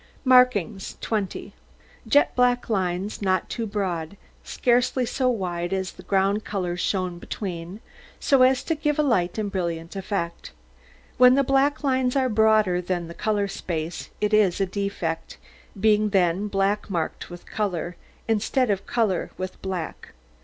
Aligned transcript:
MARKINGS 0.25 0.97
20 0.99 1.53
Jet 2.07 2.35
black 2.35 2.71
lines, 2.71 3.21
not 3.21 3.47
too 3.49 3.67
broad, 3.67 4.17
scarcely 4.43 5.05
so 5.05 5.29
wide 5.29 5.71
as 5.73 5.91
the 5.91 6.01
ground 6.01 6.43
colour 6.43 6.75
shown 6.75 7.19
between, 7.19 7.81
so 8.19 8.41
as 8.41 8.63
to 8.63 8.73
give 8.73 8.97
a 8.97 9.03
light 9.03 9.37
and 9.37 9.51
brilliant 9.51 9.95
effect. 9.95 10.53
When 11.19 11.35
the 11.35 11.43
black 11.43 11.83
lines 11.83 12.15
are 12.15 12.29
broader 12.29 12.81
than 12.81 13.09
the 13.09 13.13
colour 13.13 13.47
space, 13.47 14.09
it 14.19 14.33
is 14.33 14.59
a 14.59 14.65
defect, 14.65 15.37
being 15.79 16.09
then 16.09 16.47
black 16.47 16.89
marked 16.89 17.29
with 17.29 17.45
colour, 17.45 17.95
instead 18.27 18.71
of 18.71 18.87
colour 18.87 19.29
with 19.37 19.61
black. 19.61 20.13